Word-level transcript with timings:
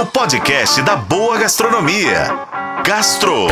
o 0.00 0.06
podcast 0.06 0.80
da 0.80 0.96
boa 0.96 1.36
gastronomia. 1.36 2.32
Gastro. 2.86 3.48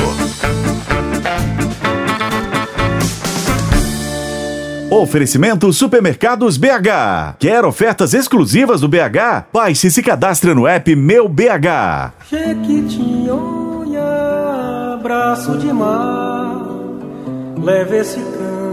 Oferecimento 4.90 5.70
Supermercados 5.74 6.56
BH. 6.56 7.36
Quer 7.38 7.66
ofertas 7.66 8.14
exclusivas 8.14 8.80
do 8.80 8.88
BH? 8.88 9.44
Baixe 9.52 9.88
e 9.88 9.90
se 9.90 10.02
cadastre 10.02 10.54
no 10.54 10.66
app 10.66 10.96
Meu 10.96 11.28
BH. 11.28 12.14
Jequitinhonha, 12.30 14.00
braço 15.02 15.58
de 15.58 15.70
mar, 15.70 16.56
leve 17.62 17.98
esse 17.98 18.20
canto 18.20 18.67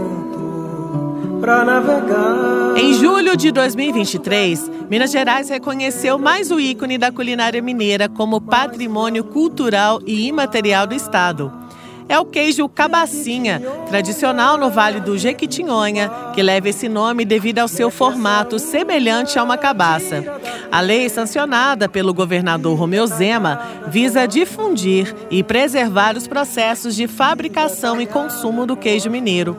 pra 1.40 1.64
navegar. 1.64 2.76
Em 2.76 2.94
julho 2.94 3.36
de 3.36 3.50
2023, 3.50 4.70
Minas 4.90 5.10
Gerais 5.10 5.48
reconheceu 5.48 6.18
mais 6.18 6.50
o 6.50 6.60
ícone 6.60 6.98
da 6.98 7.10
culinária 7.10 7.62
mineira 7.62 8.08
como 8.08 8.40
patrimônio 8.40 9.24
cultural 9.24 10.00
e 10.06 10.26
imaterial 10.26 10.86
do 10.86 10.94
estado 10.94 11.66
é 12.08 12.18
o 12.18 12.24
queijo 12.24 12.68
cabacinha, 12.68 13.60
tradicional 13.88 14.56
no 14.56 14.70
Vale 14.70 15.00
do 15.00 15.18
Jequitinhonha, 15.18 16.10
que 16.34 16.42
leva 16.42 16.68
esse 16.68 16.88
nome 16.88 17.24
devido 17.24 17.58
ao 17.58 17.68
seu 17.68 17.90
formato 17.90 18.58
semelhante 18.58 19.38
a 19.38 19.42
uma 19.42 19.58
cabaça. 19.58 20.22
A 20.70 20.80
lei 20.80 21.08
sancionada 21.08 21.88
pelo 21.88 22.14
governador 22.14 22.78
Romeu 22.78 23.06
Zema 23.06 23.60
visa 23.88 24.26
difundir 24.26 25.14
e 25.30 25.42
preservar 25.42 26.16
os 26.16 26.28
processos 26.28 26.94
de 26.94 27.08
fabricação 27.08 28.00
e 28.00 28.06
consumo 28.06 28.66
do 28.66 28.76
queijo 28.76 29.10
mineiro. 29.10 29.56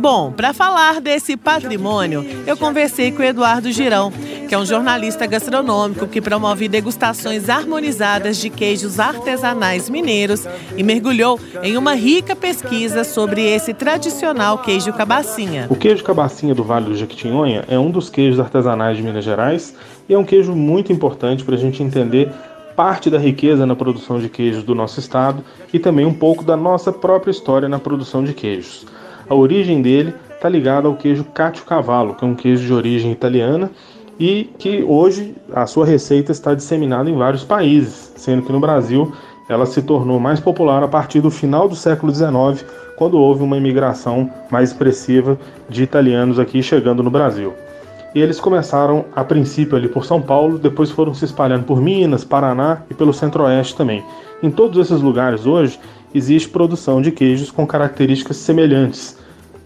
Bom, 0.00 0.32
para 0.32 0.54
falar 0.54 0.98
desse 0.98 1.36
patrimônio, 1.36 2.24
eu 2.46 2.56
conversei 2.56 3.12
com 3.12 3.20
o 3.20 3.22
Eduardo 3.22 3.70
Girão, 3.70 4.10
que 4.48 4.54
é 4.54 4.58
um 4.58 4.64
jornalista 4.64 5.26
gastronômico 5.26 6.06
que 6.06 6.22
promove 6.22 6.68
degustações 6.68 7.50
harmonizadas 7.50 8.38
de 8.38 8.48
queijos 8.48 8.98
artesanais 8.98 9.90
mineiros 9.90 10.46
e 10.74 10.82
mergulhou 10.82 11.38
em 11.62 11.76
uma 11.76 11.92
rica 11.92 12.34
pesquisa 12.34 13.04
sobre 13.04 13.42
esse 13.42 13.74
tradicional 13.74 14.56
queijo 14.56 14.90
cabacinha. 14.94 15.66
O 15.68 15.76
queijo 15.76 16.02
cabacinha 16.02 16.54
do 16.54 16.64
Vale 16.64 16.86
do 16.86 16.96
Jequitinhonha 16.96 17.66
é 17.68 17.78
um 17.78 17.90
dos 17.90 18.08
queijos 18.08 18.40
artesanais 18.40 18.96
de 18.96 19.02
Minas 19.02 19.22
Gerais 19.22 19.74
e 20.08 20.14
é 20.14 20.18
um 20.18 20.24
queijo 20.24 20.54
muito 20.54 20.90
importante 20.90 21.44
para 21.44 21.56
a 21.56 21.58
gente 21.58 21.82
entender 21.82 22.32
parte 22.74 23.10
da 23.10 23.18
riqueza 23.18 23.66
na 23.66 23.76
produção 23.76 24.18
de 24.18 24.30
queijos 24.30 24.64
do 24.64 24.74
nosso 24.74 24.98
estado 24.98 25.44
e 25.74 25.78
também 25.78 26.06
um 26.06 26.14
pouco 26.14 26.42
da 26.42 26.56
nossa 26.56 26.90
própria 26.90 27.30
história 27.30 27.68
na 27.68 27.78
produção 27.78 28.24
de 28.24 28.32
queijos. 28.32 28.86
A 29.30 29.34
origem 29.36 29.80
dele 29.80 30.12
está 30.34 30.48
ligada 30.48 30.88
ao 30.88 30.96
queijo 30.96 31.22
Cátio 31.22 31.64
Cavallo, 31.64 32.16
que 32.16 32.24
é 32.24 32.26
um 32.26 32.34
queijo 32.34 32.66
de 32.66 32.72
origem 32.72 33.12
italiana 33.12 33.70
e 34.18 34.50
que 34.58 34.82
hoje 34.82 35.36
a 35.52 35.68
sua 35.68 35.86
receita 35.86 36.32
está 36.32 36.52
disseminada 36.52 37.08
em 37.08 37.16
vários 37.16 37.44
países, 37.44 38.12
sendo 38.16 38.42
que 38.42 38.50
no 38.50 38.58
Brasil 38.58 39.12
ela 39.48 39.66
se 39.66 39.82
tornou 39.82 40.18
mais 40.18 40.40
popular 40.40 40.82
a 40.82 40.88
partir 40.88 41.20
do 41.20 41.30
final 41.30 41.68
do 41.68 41.76
século 41.76 42.12
XIX, 42.12 42.64
quando 42.96 43.20
houve 43.20 43.44
uma 43.44 43.56
imigração 43.56 44.28
mais 44.50 44.70
expressiva 44.70 45.38
de 45.68 45.84
italianos 45.84 46.40
aqui 46.40 46.60
chegando 46.60 47.00
no 47.00 47.10
Brasil. 47.10 47.54
E 48.12 48.20
eles 48.20 48.40
começaram 48.40 49.04
a 49.14 49.22
princípio 49.22 49.76
ali 49.76 49.86
por 49.88 50.04
São 50.04 50.20
Paulo, 50.20 50.58
depois 50.58 50.90
foram 50.90 51.14
se 51.14 51.24
espalhando 51.24 51.64
por 51.64 51.80
Minas, 51.80 52.24
Paraná 52.24 52.82
e 52.90 52.94
pelo 52.94 53.14
Centro-Oeste 53.14 53.76
também. 53.76 54.02
Em 54.42 54.50
todos 54.50 54.76
esses 54.84 55.00
lugares 55.00 55.46
hoje 55.46 55.78
existe 56.14 56.48
produção 56.48 57.00
de 57.00 57.10
queijos 57.10 57.50
com 57.50 57.66
características 57.66 58.36
semelhantes, 58.36 59.16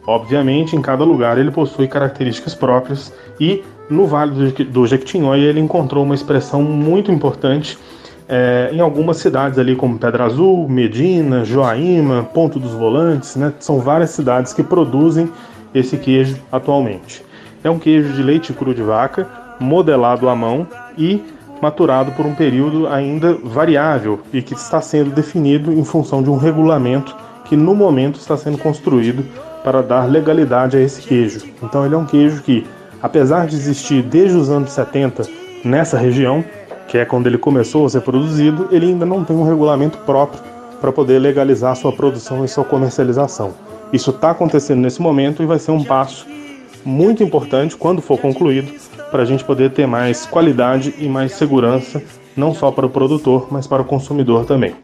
Obviamente, 0.07 0.77
em 0.77 0.83
cada 0.83 1.03
lugar 1.03 1.39
ele 1.39 1.51
possui 1.51 1.89
características 1.89 2.55
próprias 2.55 3.13
e 3.41 3.63
no 3.89 4.07
Vale 4.07 4.53
do 4.65 4.87
Jequitinhonha 4.87 5.45
ele 5.45 5.61
encontrou 5.61 6.05
uma 6.05 6.15
expressão 6.15 6.63
muito 6.63 7.11
importante 7.11 7.79
é, 8.29 8.71
em 8.73 8.81
algumas 8.81 9.19
cidades 9.19 9.59
ali 9.59 9.75
como 9.75 9.99
Pedra 9.99 10.25
Azul, 10.25 10.69
Medina, 10.69 11.45
Joaíma, 11.45 12.23
Ponto 12.23 12.59
dos 12.59 12.73
Volantes, 12.73 13.37
né? 13.37 13.53
São 13.61 13.79
várias 13.79 14.11
cidades 14.11 14.53
que 14.53 14.63
produzem 14.63 15.31
esse 15.75 15.97
queijo 15.97 16.37
atualmente. 16.53 17.25
É 17.63 17.71
um 17.71 17.79
queijo 17.79 18.13
de 18.13 18.23
leite 18.23 18.53
cru 18.53 18.75
de 18.75 18.83
vaca, 18.83 19.27
modelado 19.59 20.29
à 20.29 20.37
mão 20.37 20.67
e 20.99 21.23
maturado 21.65 22.13
por 22.13 22.27
um 22.27 22.35
período 22.35 22.87
ainda 22.87 23.39
variável 23.43 24.21
e 24.35 24.43
que 24.43 24.53
está 24.53 24.83
sendo 24.83 25.11
definido 25.11 25.73
em 25.73 25.83
função 25.83 26.23
de 26.23 26.29
um 26.29 26.37
regulamento 26.37 27.17
que 27.47 27.57
no 27.57 27.75
momento 27.75 28.21
está 28.21 28.37
sendo 28.37 28.59
construído 28.59 29.25
para 29.65 29.83
dar 29.83 30.05
legalidade 30.05 30.77
a 30.77 30.81
esse 30.81 31.01
queijo. 31.01 31.41
Então 31.63 31.87
ele 31.87 31.95
é 31.95 31.99
um 31.99 32.05
queijo 32.05 32.43
que, 32.43 32.67
apesar 33.03 33.47
de 33.47 33.57
existir 33.57 34.03
desde 34.03 34.37
os 34.37 34.51
anos 34.51 34.73
70 34.73 35.23
nessa 35.65 35.97
região, 35.97 36.45
que 36.87 36.99
é 36.99 37.05
quando 37.07 37.29
ele 37.29 37.39
começou 37.39 37.87
a 37.87 37.89
ser 37.89 38.03
produzido, 38.03 38.69
ele 38.71 38.89
ainda 38.89 39.07
não 39.07 39.25
tem 39.25 39.35
um 39.35 39.45
regulamento 39.45 39.97
próprio 39.99 40.43
para 40.83 40.93
poder 40.93 41.19
legalizar 41.19 41.75
sua 41.77 41.93
produção 41.93 42.45
e 42.45 42.49
sua 42.49 42.65
comercialização. 42.65 43.55
Isso 43.91 44.11
está 44.11 44.33
acontecendo 44.33 44.81
nesse 44.81 45.01
momento 45.01 45.43
e 45.43 45.47
vai 45.47 45.59
ser 45.59 45.71
um 45.71 45.83
passo 45.83 46.27
muito 46.85 47.23
importante 47.23 47.75
quando 47.75 48.03
for 48.03 48.19
concluído 48.19 48.71
para 49.15 49.23
a 49.23 49.25
gente 49.25 49.45
poder 49.45 49.71
ter 49.71 49.87
mais 49.87 50.27
qualidade 50.27 50.93
e 50.99 51.09
mais 51.09 51.35
segurança, 51.35 52.03
não 52.37 52.53
só 52.53 52.73
para 52.73 52.85
o 52.85 52.91
produtor, 52.91 53.47
mas 53.49 53.65
para 53.65 53.81
o 53.81 53.85
consumidor 53.85 54.45
também. 54.45 54.75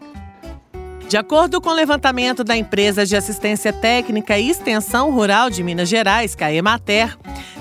De 1.09 1.17
acordo 1.17 1.61
com 1.61 1.71
o 1.71 1.75
levantamento 1.75 2.45
da 2.45 2.57
empresa 2.57 3.05
de 3.05 3.17
assistência 3.17 3.73
técnica 3.73 4.39
e 4.39 4.49
extensão 4.49 5.11
rural 5.11 5.51
de 5.51 5.65
Minas 5.65 5.89
Gerais, 5.89 6.37
Caemater, 6.37 7.19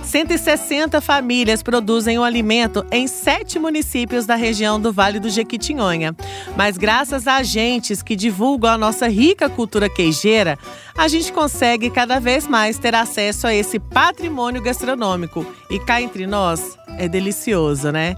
160 0.09 1.00
famílias 1.02 1.62
produzem 1.62 2.18
o 2.18 2.24
alimento 2.24 2.84
em 2.92 3.06
sete 3.06 3.59
municípios 3.59 4.25
da 4.25 4.34
região 4.34 4.81
do 4.81 4.92
Vale 4.92 5.20
do 5.20 5.30
Jequitinhonha. 5.30 6.16
Mas 6.58 6.80
graças 6.80 7.28
a 7.28 7.36
agentes 7.36 8.02
que 8.02 8.16
divulgam 8.16 8.72
a 8.72 8.78
nossa 8.78 9.08
rica 9.08 9.48
cultura 9.48 9.88
queijeira, 9.88 10.58
a 10.98 11.08
gente 11.08 11.31
consegue 11.31 11.92
cada 11.92 12.19
vez 12.19 12.48
mais 12.48 12.80
ter 12.80 12.96
acesso 12.96 13.46
a 13.46 13.53
esse 13.53 13.78
patrimônio 13.78 14.64
gastronômico. 14.64 15.46
E 15.69 15.78
cá 15.80 16.02
entre 16.02 16.25
nós, 16.25 16.75
é 16.98 17.08
delicioso, 17.08 17.92
né? 17.92 18.18